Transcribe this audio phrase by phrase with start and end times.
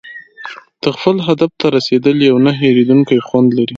[0.83, 3.69] د خپل هدف ته رسېدل یو نه هېریدونکی خوند لري.